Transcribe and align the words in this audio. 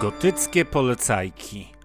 Gotyckie 0.00 0.64
polecajki. 0.64 1.75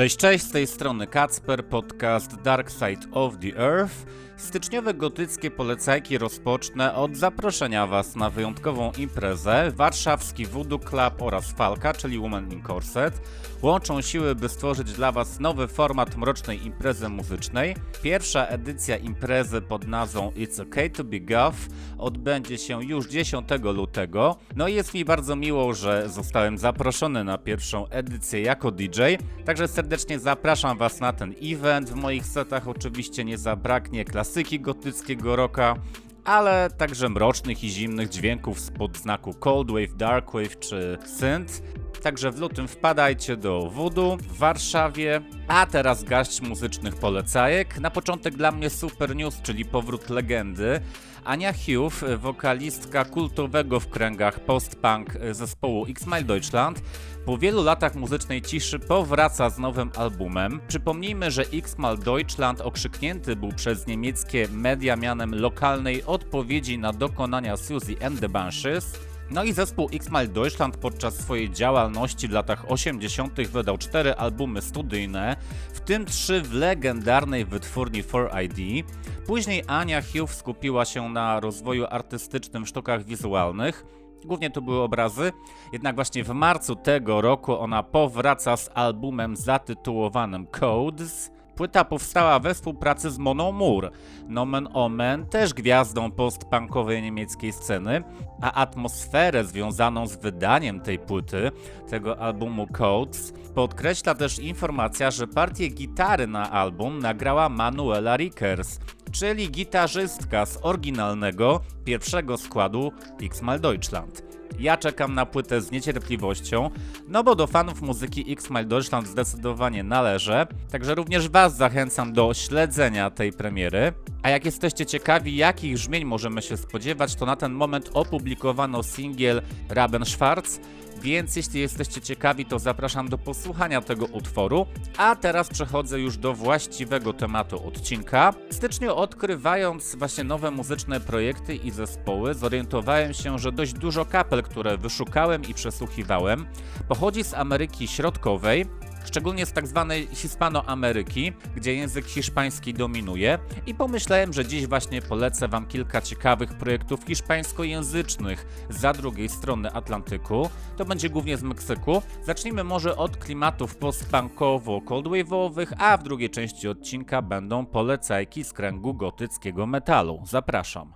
Cześć, 0.00 0.16
cześć, 0.16 0.44
z 0.44 0.50
tej 0.50 0.66
strony 0.66 1.06
Kacper, 1.06 1.64
podcast 1.64 2.42
Dark 2.42 2.70
Side 2.70 3.10
of 3.12 3.34
the 3.38 3.56
Earth. 3.56 3.94
Styczniowe 4.36 4.94
gotyckie 4.94 5.50
polecajki 5.50 6.18
rozpocznę 6.18 6.94
od 6.94 7.16
zaproszenia 7.16 7.86
Was 7.86 8.16
na 8.16 8.30
wyjątkową 8.30 8.92
imprezę. 8.98 9.72
Warszawski 9.76 10.46
Voodoo 10.46 10.78
Club 10.78 11.22
oraz 11.22 11.52
Falka, 11.52 11.94
czyli 11.94 12.18
Woman 12.18 12.52
in 12.52 12.62
Corset, 12.62 13.20
łączą 13.62 14.00
siły, 14.00 14.34
by 14.34 14.48
stworzyć 14.48 14.92
dla 14.92 15.12
Was 15.12 15.40
nowy 15.40 15.68
format 15.68 16.16
mrocznej 16.16 16.66
imprezy 16.66 17.08
muzycznej. 17.08 17.76
Pierwsza 18.02 18.46
edycja 18.46 18.96
imprezy 18.96 19.60
pod 19.60 19.86
nazwą 19.86 20.30
It's 20.30 20.62
OK 20.62 20.96
to 20.96 21.04
be 21.04 21.20
Goth 21.20 21.58
odbędzie 21.98 22.58
się 22.58 22.84
już 22.84 23.08
10 23.08 23.48
lutego. 23.62 24.36
No 24.56 24.68
i 24.68 24.74
jest 24.74 24.94
mi 24.94 25.04
bardzo 25.04 25.36
miło, 25.36 25.74
że 25.74 26.08
zostałem 26.08 26.58
zaproszony 26.58 27.24
na 27.24 27.38
pierwszą 27.38 27.88
edycję 27.88 28.42
jako 28.42 28.70
DJ, 28.70 29.00
także 29.44 29.68
serdecznie 29.68 29.89
zapraszam 30.18 30.78
Was 30.78 31.00
na 31.00 31.12
ten 31.12 31.34
event. 31.42 31.90
W 31.90 31.94
moich 31.94 32.26
setach 32.26 32.68
oczywiście 32.68 33.24
nie 33.24 33.38
zabraknie 33.38 34.04
klasyki 34.04 34.60
gotyckiego 34.60 35.36
rocka, 35.36 35.74
ale 36.24 36.70
także 36.78 37.08
mrocznych 37.08 37.64
i 37.64 37.70
zimnych 37.70 38.08
dźwięków 38.08 38.60
spod 38.60 38.98
znaku 38.98 39.34
Cold 39.34 39.70
Wave, 39.70 39.96
Dark 39.96 40.32
Wave 40.32 40.58
czy 40.58 40.98
Synth. 41.04 41.62
Także 42.02 42.30
w 42.30 42.38
lutym 42.38 42.68
wpadajcie 42.68 43.36
do 43.36 43.70
Voodoo 43.70 44.16
w 44.16 44.38
Warszawie. 44.38 45.20
A 45.50 45.66
teraz 45.66 46.04
garść 46.04 46.40
muzycznych 46.40 46.96
polecajek. 46.96 47.80
Na 47.80 47.90
początek 47.90 48.36
dla 48.36 48.52
mnie 48.52 48.70
super 48.70 49.16
news, 49.16 49.42
czyli 49.42 49.64
powrót 49.64 50.10
legendy. 50.10 50.80
Ania 51.24 51.52
Hugh, 51.52 52.18
wokalistka 52.18 53.04
kultowego 53.04 53.80
w 53.80 53.88
kręgach 53.88 54.40
post-punk 54.40 55.18
zespołu 55.30 55.86
X-Mile 55.86 56.22
Deutschland, 56.22 56.82
po 57.26 57.38
wielu 57.38 57.62
latach 57.62 57.94
muzycznej 57.94 58.42
ciszy 58.42 58.78
powraca 58.78 59.50
z 59.50 59.58
nowym 59.58 59.90
albumem. 59.96 60.60
Przypomnijmy, 60.68 61.30
że 61.30 61.42
X-Mal 61.52 61.98
Deutschland 61.98 62.60
okrzyknięty 62.60 63.36
był 63.36 63.52
przez 63.52 63.86
niemieckie 63.86 64.48
media 64.52 64.96
mianem 64.96 65.34
lokalnej 65.34 66.04
odpowiedzi 66.04 66.78
na 66.78 66.92
dokonania 66.92 67.56
Suzy 67.56 67.96
and 68.06 68.20
the 68.20 68.28
Banshees. 68.28 69.09
No 69.30 69.44
i 69.44 69.52
zespół 69.52 69.88
X-Mile 69.92 70.28
Deutschland 70.28 70.76
podczas 70.76 71.18
swojej 71.18 71.50
działalności 71.50 72.28
w 72.28 72.32
latach 72.32 72.70
80. 72.70 73.34
wydał 73.34 73.78
cztery 73.78 74.14
albumy 74.14 74.62
studyjne, 74.62 75.36
w 75.72 75.80
tym 75.80 76.04
trzy 76.04 76.42
w 76.42 76.52
legendarnej 76.52 77.44
wytwórni 77.44 78.04
4ID. 78.04 78.84
Później 79.26 79.62
Ania 79.66 80.02
Hugh 80.02 80.30
skupiła 80.30 80.84
się 80.84 81.08
na 81.08 81.40
rozwoju 81.40 81.86
artystycznym 81.90 82.64
w 82.64 82.68
sztukach 82.68 83.04
wizualnych. 83.04 83.84
Głównie 84.24 84.50
to 84.50 84.62
były 84.62 84.80
obrazy, 84.80 85.32
jednak 85.72 85.94
właśnie 85.94 86.24
w 86.24 86.28
marcu 86.28 86.76
tego 86.76 87.20
roku 87.20 87.58
ona 87.58 87.82
powraca 87.82 88.56
z 88.56 88.70
albumem 88.74 89.36
zatytułowanym 89.36 90.46
Codes. 90.46 91.30
Płyta 91.60 91.84
powstała 91.84 92.38
we 92.38 92.54
współpracy 92.54 93.10
z 93.10 93.18
Mono 93.18 93.52
Moore, 93.52 93.90
nomen 94.28 94.68
omen 94.72 95.26
też 95.26 95.54
gwiazdą 95.54 96.10
post-punkowej 96.10 97.02
niemieckiej 97.02 97.52
sceny, 97.52 98.02
a 98.42 98.52
atmosferę 98.52 99.44
związaną 99.44 100.06
z 100.06 100.16
wydaniem 100.16 100.80
tej 100.80 100.98
płyty, 100.98 101.50
tego 101.90 102.18
albumu 102.18 102.66
Codes, 102.66 103.32
podkreśla 103.54 104.14
też 104.14 104.38
informacja, 104.38 105.10
że 105.10 105.26
partię 105.26 105.68
gitary 105.68 106.26
na 106.26 106.50
album 106.50 106.98
nagrała 106.98 107.48
Manuela 107.48 108.16
Rickers, 108.16 108.78
czyli 109.12 109.50
gitarzystka 109.50 110.46
z 110.46 110.58
oryginalnego 110.62 111.60
pierwszego 111.84 112.36
składu 112.36 112.92
X-Mal 113.22 113.60
Deutschland. 113.60 114.39
Ja 114.58 114.76
czekam 114.76 115.14
na 115.14 115.26
płytę 115.26 115.60
z 115.60 115.70
niecierpliwością, 115.70 116.70
no 117.08 117.24
bo 117.24 117.34
do 117.34 117.46
fanów 117.46 117.82
muzyki 117.82 118.32
X-Mile 118.32 118.64
Deutschland 118.64 119.08
zdecydowanie 119.08 119.82
należę, 119.82 120.46
także 120.70 120.94
również 120.94 121.28
Was 121.28 121.56
zachęcam 121.56 122.12
do 122.12 122.34
śledzenia 122.34 123.10
tej 123.10 123.32
premiery. 123.32 123.92
A 124.22 124.30
jak 124.30 124.44
jesteście 124.44 124.86
ciekawi, 124.86 125.36
jakich 125.36 125.74
brzmień 125.74 126.04
możemy 126.04 126.42
się 126.42 126.56
spodziewać, 126.56 127.14
to 127.14 127.26
na 127.26 127.36
ten 127.36 127.52
moment 127.52 127.90
opublikowano 127.94 128.82
singiel 128.82 129.42
Raben 129.68 130.04
Schwarz, 130.04 130.60
więc 131.02 131.36
jeśli 131.36 131.60
jesteście 131.60 132.00
ciekawi, 132.00 132.46
to 132.46 132.58
zapraszam 132.58 133.08
do 133.08 133.18
posłuchania 133.18 133.80
tego 133.80 134.06
utworu. 134.06 134.66
A 134.96 135.16
teraz 135.16 135.48
przechodzę 135.48 136.00
już 136.00 136.16
do 136.16 136.34
właściwego 136.34 137.12
tematu 137.12 137.66
odcinka. 137.68 138.34
W 138.50 138.54
styczniu 138.54 138.94
odkrywając 138.94 139.94
właśnie 139.94 140.24
nowe 140.24 140.50
muzyczne 140.50 141.00
projekty 141.00 141.54
i 141.54 141.70
zespoły, 141.70 142.34
zorientowałem 142.34 143.14
się, 143.14 143.38
że 143.38 143.52
dość 143.52 143.72
dużo 143.72 144.04
kapel, 144.04 144.42
które 144.42 144.78
wyszukałem 144.78 145.42
i 145.48 145.54
przesłuchiwałem, 145.54 146.46
pochodzi 146.88 147.24
z 147.24 147.34
Ameryki 147.34 147.88
Środkowej, 147.88 148.66
szczególnie 149.04 149.46
z 149.46 149.52
tak 149.52 149.66
zwanej 149.66 150.08
Hispanoameryki, 150.12 151.32
gdzie 151.56 151.74
język 151.74 152.06
hiszpański 152.06 152.74
dominuje 152.74 153.38
i 153.66 153.74
pomyślałem, 153.74 154.32
że 154.32 154.44
dziś 154.44 154.66
właśnie 154.66 155.02
polecę 155.02 155.48
Wam 155.48 155.66
kilka 155.66 156.00
ciekawych 156.00 156.54
projektów 156.54 157.00
hiszpańskojęzycznych 157.06 158.66
za 158.68 158.92
drugiej 158.92 159.28
strony 159.28 159.72
Atlantyku. 159.72 160.50
To 160.76 160.84
będzie 160.84 161.10
głównie 161.10 161.36
z 161.36 161.42
Meksyku. 161.42 162.02
Zacznijmy 162.24 162.64
może 162.64 162.96
od 162.96 163.16
klimatów 163.16 163.76
post-punkowo-cold 163.76 165.06
wave'owych, 165.06 165.72
a 165.78 165.96
w 165.96 166.02
drugiej 166.02 166.30
części 166.30 166.68
odcinka 166.68 167.22
będą 167.22 167.66
polecajki 167.66 168.44
z 168.44 168.52
kręgu 168.52 168.94
gotyckiego 168.94 169.66
metalu. 169.66 170.22
Zapraszam. 170.26 170.94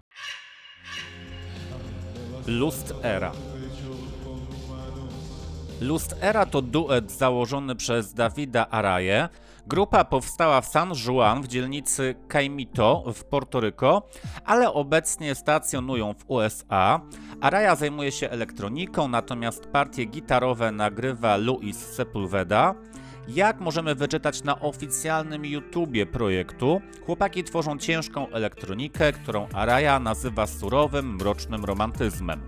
Lust 2.46 2.94
Era 3.02 3.32
Lust 5.80 6.16
Era 6.20 6.46
to 6.46 6.62
duet 6.62 7.12
założony 7.12 7.76
przez 7.76 8.14
Davida 8.14 8.70
Araje. 8.70 9.28
Grupa 9.66 10.04
powstała 10.04 10.60
w 10.60 10.66
San 10.66 10.92
Juan 11.06 11.42
w 11.42 11.48
dzielnicy 11.48 12.14
Caimito 12.28 13.04
w 13.14 13.24
Portoryko, 13.24 14.08
ale 14.44 14.72
obecnie 14.72 15.34
stacjonują 15.34 16.14
w 16.14 16.24
USA. 16.30 17.00
Araya 17.40 17.76
zajmuje 17.76 18.12
się 18.12 18.30
elektroniką, 18.30 19.08
natomiast 19.08 19.66
partie 19.66 20.04
gitarowe 20.04 20.72
nagrywa 20.72 21.36
Luis 21.36 21.76
Sepulveda. 21.78 22.74
Jak 23.28 23.60
możemy 23.60 23.94
wyczytać 23.94 24.42
na 24.42 24.60
oficjalnym 24.60 25.44
YouTubie 25.44 26.06
projektu, 26.06 26.80
chłopaki 27.06 27.44
tworzą 27.44 27.78
ciężką 27.78 28.28
elektronikę, 28.28 29.12
którą 29.12 29.48
Araya 29.52 30.00
nazywa 30.00 30.46
surowym, 30.46 31.14
mrocznym 31.14 31.64
romantyzmem. 31.64 32.40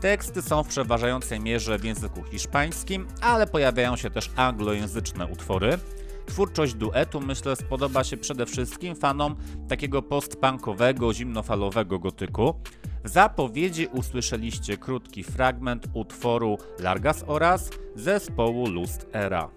Teksty 0.00 0.42
są 0.42 0.62
w 0.62 0.68
przeważającej 0.68 1.40
mierze 1.40 1.78
w 1.78 1.84
języku 1.84 2.22
hiszpańskim, 2.22 3.08
ale 3.20 3.46
pojawiają 3.46 3.96
się 3.96 4.10
też 4.10 4.30
anglojęzyczne 4.36 5.26
utwory. 5.26 5.78
Twórczość 6.26 6.74
duetu 6.74 7.20
myślę 7.20 7.56
spodoba 7.56 8.04
się 8.04 8.16
przede 8.16 8.46
wszystkim 8.46 8.96
fanom 8.96 9.36
takiego 9.68 10.02
post-punkowego, 10.02 11.14
zimnofalowego 11.14 11.98
gotyku. 11.98 12.60
W 13.04 13.08
zapowiedzi 13.08 13.86
usłyszeliście 13.86 14.76
krótki 14.76 15.24
fragment 15.24 15.86
utworu 15.92 16.58
Largas 16.78 17.24
oraz 17.26 17.70
zespołu 17.94 18.68
Lust 18.68 19.06
Era. 19.12 19.48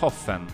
Hoffen 0.00 0.46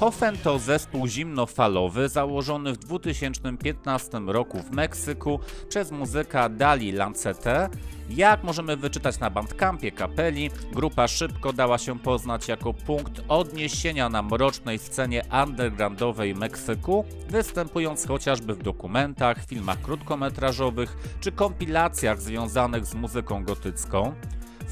Hoffen 0.00 0.38
to 0.38 0.58
zespół 0.58 1.06
zimnofalowy 1.06 2.08
założony 2.08 2.72
w 2.72 2.76
2015 2.76 4.20
roku 4.26 4.58
w 4.58 4.70
Meksyku 4.70 5.40
przez 5.68 5.90
muzyka 5.90 6.48
Dali 6.48 6.92
Lancete. 6.92 7.68
Jak 8.10 8.44
możemy 8.44 8.76
wyczytać 8.76 9.20
na 9.20 9.30
bandcampie 9.30 9.92
kapeli, 9.92 10.50
grupa 10.72 11.08
szybko 11.08 11.52
dała 11.52 11.78
się 11.78 11.98
poznać 11.98 12.48
jako 12.48 12.74
punkt 12.74 13.22
odniesienia 13.28 14.08
na 14.08 14.22
mrocznej 14.22 14.78
scenie 14.78 15.22
undergroundowej 15.44 16.34
Meksyku, 16.34 17.04
występując 17.28 18.06
chociażby 18.06 18.54
w 18.54 18.62
dokumentach, 18.62 19.46
filmach 19.46 19.82
krótkometrażowych 19.82 20.96
czy 21.20 21.32
kompilacjach 21.32 22.20
związanych 22.20 22.86
z 22.86 22.94
muzyką 22.94 23.44
gotycką. 23.44 24.14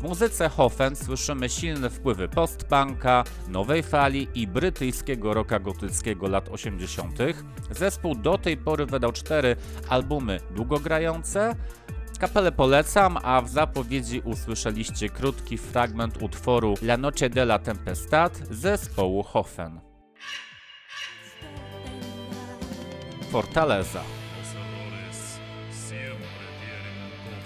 Muzyce 0.05 0.49
Hoffen 0.49 0.97
słyszymy 0.97 1.49
silne 1.49 1.91
wpływy 1.91 2.29
post-punka, 2.29 3.25
nowej 3.49 3.83
fali 3.83 4.29
i 4.35 4.47
brytyjskiego 4.47 5.35
rocka 5.35 5.59
gotyckiego 5.59 6.29
lat 6.29 6.49
80. 6.49 7.19
Zespół 7.71 8.15
do 8.15 8.39
tej 8.39 8.57
pory 8.57 8.87
wydał 8.87 9.13
cztery 9.13 9.57
albumy 9.89 10.41
długogrające. 10.51 11.57
Kapelę 12.19 12.53
polecam, 12.53 13.19
a 13.23 13.43
w 13.43 13.49
zapowiedzi 13.49 14.21
usłyszeliście 14.21 15.09
krótki 15.09 15.59
fragment 15.59 16.23
utworu 16.23 16.75
La 16.83 16.97
Noche 16.97 17.31
de 17.31 17.43
la 17.43 17.59
Tempestad 17.59 18.41
zespołu 18.51 19.23
Hoffen. 19.23 19.81
Fortaleza 23.31 24.01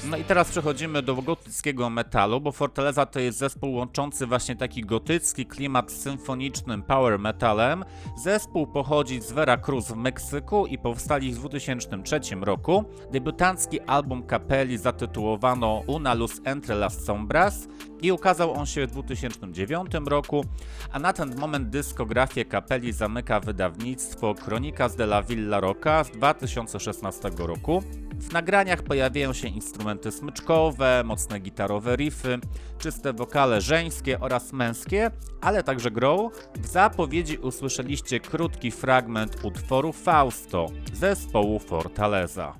No 0.04 0.16
i 0.16 0.24
teraz 0.24 0.50
przechodzimy 0.50 1.02
do 1.02 1.14
gotyckiego 1.14 1.90
metalu, 1.90 2.40
bo 2.40 2.52
Fortaleza 2.52 3.06
to 3.06 3.20
jest 3.20 3.38
zespół 3.38 3.72
łączący 3.72 4.26
właśnie 4.26 4.56
taki 4.56 4.82
gotycki 4.82 5.46
klimat 5.46 5.92
z 5.92 6.02
symfonicznym 6.02 6.82
power 6.82 7.18
metalem. 7.18 7.84
Zespół 8.16 8.66
pochodzi 8.66 9.20
z 9.20 9.32
Veracruz 9.32 9.88
w 9.88 9.96
Meksyku 9.96 10.66
i 10.66 10.78
powstali 10.78 11.32
w 11.32 11.38
2003 11.38 12.20
roku. 12.40 12.84
Debiutancki 13.12 13.80
album 13.80 14.22
kapeli 14.22 14.78
zatytułowano 14.78 15.82
Una 15.86 16.14
Luz 16.14 16.40
Entre 16.44 16.74
las 16.74 17.04
Sombras 17.04 17.68
i 18.02 18.12
ukazał 18.12 18.52
on 18.52 18.66
się 18.66 18.86
w 18.86 18.90
2009 18.90 19.90
roku, 20.06 20.44
a 20.92 20.98
na 20.98 21.12
ten 21.12 21.36
moment 21.36 21.68
dyskografię 21.68 22.44
kapeli 22.44 22.92
zamyka 22.92 23.40
wydawnictwo 23.40 24.34
Kronika 24.34 24.88
de 24.88 25.04
la 25.04 25.22
Villa 25.22 25.60
Rocca 25.60 26.04
z 26.04 26.10
2016 26.10 27.30
roku. 27.38 27.82
W 28.18 28.32
nagraniach 28.32 28.82
pojawiają 28.82 29.32
się 29.32 29.48
instrumenty 29.48 29.87
smyczkowe, 30.10 31.02
mocne 31.04 31.40
gitarowe 31.40 31.96
riffy, 31.96 32.38
czyste 32.78 33.12
wokale 33.12 33.60
żeńskie 33.60 34.20
oraz 34.20 34.52
męskie, 34.52 35.10
ale 35.40 35.62
także 35.62 35.90
grą. 35.90 36.30
W 36.60 36.66
zapowiedzi 36.66 37.38
usłyszeliście 37.38 38.20
krótki 38.20 38.70
fragment 38.70 39.44
utworu 39.44 39.92
Fausto 39.92 40.66
zespołu 40.92 41.58
Fortaleza. 41.58 42.54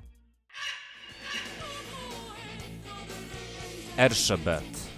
Erszebet 3.97 4.88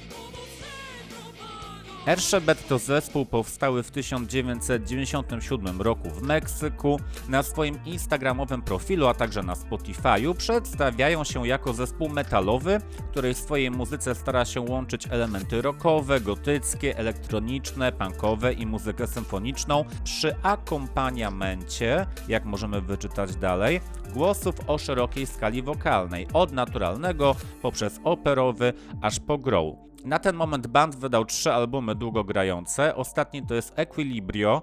Erszebet 2.05 2.67
to 2.67 2.79
zespół 2.79 3.25
powstały 3.25 3.83
w 3.83 3.91
1997 3.91 5.81
roku 5.81 6.09
w 6.09 6.21
Meksyku. 6.21 6.99
Na 7.29 7.43
swoim 7.43 7.79
instagramowym 7.85 8.61
profilu, 8.61 9.07
a 9.07 9.13
także 9.13 9.43
na 9.43 9.53
Spotify'u 9.53 10.35
przedstawiają 10.35 11.23
się 11.23 11.47
jako 11.47 11.73
zespół 11.73 12.09
metalowy, 12.09 12.81
który 13.11 13.33
w 13.33 13.37
swojej 13.37 13.71
muzyce 13.71 14.15
stara 14.15 14.45
się 14.45 14.61
łączyć 14.61 15.07
elementy 15.11 15.61
rockowe, 15.61 16.21
gotyckie, 16.21 16.97
elektroniczne, 16.97 17.91
punkowe 17.91 18.53
i 18.53 18.65
muzykę 18.65 19.07
symfoniczną 19.07 19.85
przy 20.03 20.35
akompaniamencie, 20.43 22.05
jak 22.27 22.45
możemy 22.45 22.81
wyczytać 22.81 23.35
dalej, 23.35 23.81
głosów 24.13 24.55
o 24.67 24.77
szerokiej 24.77 25.25
skali 25.25 25.61
wokalnej, 25.61 26.27
od 26.33 26.51
naturalnego 26.51 27.35
poprzez 27.61 27.99
operowy 28.03 28.73
aż 29.01 29.19
po 29.19 29.37
grow. 29.37 29.90
Na 30.05 30.19
ten 30.19 30.35
moment 30.35 30.67
band 30.67 30.95
wydał 30.95 31.25
trzy 31.25 31.53
albumy 31.53 31.95
długogrające. 31.95 32.95
Ostatni 32.95 33.45
to 33.45 33.55
jest 33.55 33.73
Equilibrio 33.75 34.61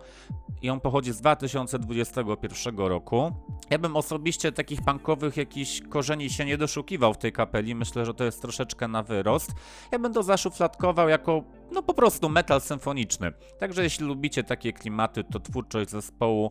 i 0.62 0.70
on 0.70 0.80
pochodzi 0.80 1.12
z 1.12 1.20
2021 1.20 2.76
roku. 2.78 3.32
Ja 3.70 3.78
bym 3.78 3.96
osobiście 3.96 4.52
takich 4.52 4.82
punkowych 4.82 5.36
jakichś 5.36 5.80
korzeni 5.80 6.30
się 6.30 6.44
nie 6.44 6.58
doszukiwał 6.58 7.14
w 7.14 7.18
tej 7.18 7.32
kapeli. 7.32 7.74
Myślę, 7.74 8.06
że 8.06 8.14
to 8.14 8.24
jest 8.24 8.42
troszeczkę 8.42 8.88
na 8.88 9.02
wyrost. 9.02 9.52
Ja 9.92 9.98
bym 9.98 10.12
to 10.12 10.22
zaszufladkował 10.22 11.08
jako 11.08 11.42
no 11.72 11.82
po 11.82 11.94
prostu 11.94 12.28
metal 12.28 12.60
symfoniczny. 12.60 13.32
Także 13.58 13.82
jeśli 13.82 14.06
lubicie 14.06 14.44
takie 14.44 14.72
klimaty, 14.72 15.24
to 15.24 15.40
twórczość 15.40 15.90
zespołu 15.90 16.50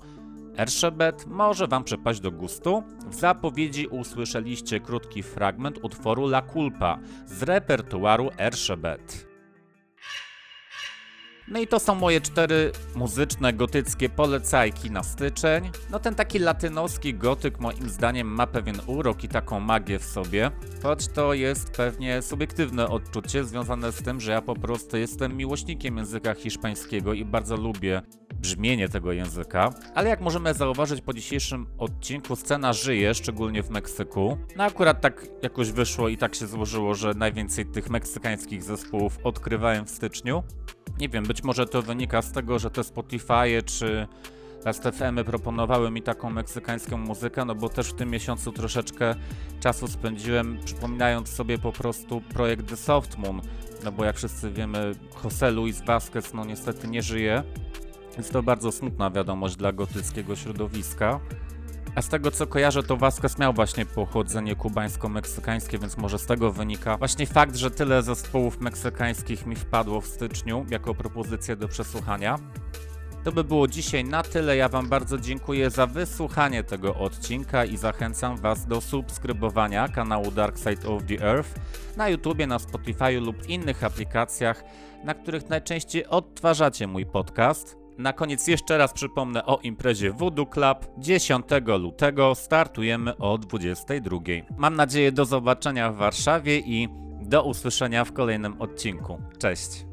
Erszebet 0.58 1.26
może 1.26 1.68
Wam 1.68 1.84
przepaść 1.84 2.20
do 2.20 2.32
gustu. 2.32 2.84
W 3.10 3.16
zapowiedzi 3.16 3.88
usłyszeliście 3.88 4.80
krótki 4.80 5.24
fragment 5.24 5.80
utworu 5.82 6.26
La 6.26 6.42
Culpa 6.42 7.00
z 7.26 7.44
repertuaru 7.44 8.30
Erszebet. 8.38 9.28
No 11.48 11.60
i 11.60 11.68
to 11.68 11.80
są 11.80 11.96
moje 11.96 12.22
cztery 12.22 12.72
muzyczne, 12.96 13.54
gotyckie 13.54 14.10
polecajki 14.10 14.92
na 14.92 15.04
styczeń. 15.04 15.70
No 15.92 16.00
ten 16.00 16.16
taki 16.16 16.40
latynoski 16.40 17.14
gotyk 17.14 17.60
moim 17.60 17.90
zdaniem 17.90 18.28
ma 18.28 18.48
pewien 18.48 18.76
urok 18.88 19.24
i 19.24 19.28
taką 19.28 19.60
magię 19.60 20.00
w 20.00 20.06
sobie, 20.06 20.52
choć 20.84 21.08
to 21.08 21.34
jest 21.34 21.72
pewnie 21.72 22.22
subiektywne 22.22 22.88
odczucie 22.88 23.44
związane 23.44 23.92
z 23.92 24.04
tym, 24.04 24.20
że 24.22 24.32
ja 24.32 24.42
po 24.42 24.56
prostu 24.56 24.98
jestem 24.98 25.38
miłośnikiem 25.38 25.98
języka 25.98 26.34
hiszpańskiego 26.34 27.14
i 27.14 27.26
bardzo 27.26 27.58
lubię 27.58 28.02
brzmienie 28.42 28.90
tego 28.90 29.12
języka, 29.12 29.74
ale 29.96 30.10
jak 30.10 30.22
możemy 30.22 30.54
zauważyć 30.54 31.02
po 31.02 31.14
dzisiejszym 31.14 31.68
odcinku, 31.78 32.36
scena 32.36 32.74
żyje, 32.74 33.14
szczególnie 33.14 33.64
w 33.64 33.70
Meksyku. 33.70 34.38
No 34.56 34.64
akurat 34.64 35.02
tak 35.02 35.28
jakoś 35.42 35.72
wyszło 35.72 36.10
i 36.10 36.18
tak 36.18 36.36
się 36.36 36.48
złożyło, 36.48 36.94
że 36.94 37.14
najwięcej 37.14 37.66
tych 37.66 37.90
meksykańskich 37.90 38.64
zespołów 38.64 39.20
odkrywałem 39.24 39.86
w 39.86 39.90
styczniu. 39.90 40.44
Nie 41.00 41.10
wiem, 41.10 41.24
być 41.24 41.44
może 41.44 41.66
to 41.66 41.82
wynika 41.82 42.22
z 42.22 42.32
tego, 42.32 42.60
że 42.60 42.72
te 42.72 42.84
Spotify 42.84 43.64
czy 43.66 44.08
Last.fm 44.66 45.24
proponowały 45.26 45.92
mi 45.92 46.02
taką 46.02 46.30
meksykańską 46.30 46.98
muzykę, 46.98 47.46
no 47.46 47.56
bo 47.56 47.70
też 47.70 47.90
w 47.90 47.94
tym 47.94 48.10
miesiącu 48.10 48.52
troszeczkę 48.52 49.16
czasu 49.60 49.88
spędziłem 49.88 50.60
przypominając 50.66 51.30
sobie 51.30 51.58
po 51.58 51.72
prostu 51.72 52.22
projekt 52.22 52.70
The 52.70 52.78
Soft 52.78 53.18
Moon, 53.18 53.42
no 53.84 53.92
bo 53.92 54.06
jak 54.06 54.16
wszyscy 54.16 54.52
wiemy, 54.52 54.92
Jose 55.24 55.52
Luis 55.52 55.82
Vasquez 55.82 56.34
no 56.34 56.46
niestety 56.46 56.88
nie 56.88 57.02
żyje. 57.02 57.44
Jest 58.18 58.34
to 58.34 58.44
bardzo 58.44 58.72
smutna 58.72 59.10
wiadomość 59.10 59.56
dla 59.56 59.72
gotyckiego 59.72 60.36
środowiska. 60.36 61.20
A 61.96 62.02
z 62.02 62.10
tego 62.10 62.32
co 62.32 62.48
kojarzę, 62.48 62.84
to 62.84 62.98
Vasquez 62.98 63.38
miał 63.38 63.54
właśnie 63.54 63.86
pochodzenie 63.86 64.56
kubańsko-meksykańskie, 64.56 65.80
więc 65.80 65.98
może 65.98 66.20
z 66.20 66.26
tego 66.26 66.52
wynika 66.52 66.98
właśnie 66.98 67.26
fakt, 67.26 67.56
że 67.56 67.72
tyle 67.72 68.02
zespołów 68.02 68.62
meksykańskich 68.62 69.46
mi 69.46 69.56
wpadło 69.56 70.02
w 70.02 70.08
styczniu 70.08 70.66
jako 70.70 70.96
propozycje 70.96 71.56
do 71.56 71.68
przesłuchania. 71.68 72.40
To 73.24 73.32
by 73.32 73.44
było 73.44 73.68
dzisiaj 73.68 74.04
na 74.04 74.24
tyle. 74.24 74.58
Ja 74.58 74.70
Wam 74.70 74.90
bardzo 74.90 75.18
dziękuję 75.18 75.70
za 75.70 75.88
wysłuchanie 75.88 76.64
tego 76.64 76.96
odcinka 76.96 77.66
i 77.66 77.78
zachęcam 77.78 78.38
Was 78.38 78.66
do 78.66 78.82
subskrybowania 78.82 79.88
kanału 79.88 80.32
Dark 80.32 80.58
Side 80.58 80.88
of 80.88 81.04
the 81.04 81.26
Earth 81.28 81.50
na 81.98 82.10
YouTubie, 82.10 82.48
na 82.48 82.60
Spotify 82.60 83.20
lub 83.20 83.50
innych 83.50 83.84
aplikacjach, 83.84 84.64
na 85.04 85.14
których 85.14 85.50
najczęściej 85.50 86.08
odtwarzacie 86.08 86.88
mój 86.88 87.06
podcast. 87.06 87.87
Na 87.98 88.14
koniec 88.14 88.48
jeszcze 88.48 88.78
raz 88.78 88.94
przypomnę 88.94 89.46
o 89.46 89.60
imprezie 89.64 90.12
Voodoo 90.12 90.46
Club. 90.46 90.88
10 90.98 91.46
lutego 91.80 92.36
startujemy 92.36 93.18
o 93.18 93.38
22. 93.38 94.18
Mam 94.58 94.76
nadzieję 94.76 95.12
do 95.12 95.26
zobaczenia 95.26 95.92
w 95.92 95.96
Warszawie 95.96 96.60
i 96.60 96.90
do 97.22 97.44
usłyszenia 97.44 98.06
w 98.06 98.14
kolejnym 98.14 98.62
odcinku. 98.62 99.22
Cześć! 99.40 99.86